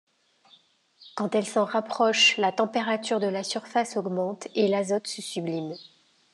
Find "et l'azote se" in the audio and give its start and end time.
4.55-5.21